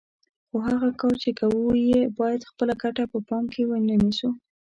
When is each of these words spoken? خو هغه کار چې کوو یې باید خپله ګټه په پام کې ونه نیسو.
خو 0.47 0.57
هغه 0.67 0.89
کار 1.01 1.15
چې 1.23 1.31
کوو 1.39 1.63
یې 1.89 1.99
باید 2.19 2.47
خپله 2.49 2.73
ګټه 2.83 3.03
په 3.11 3.17
پام 3.27 3.43
کې 3.53 3.61
ونه 3.67 3.95
نیسو. 4.03 4.29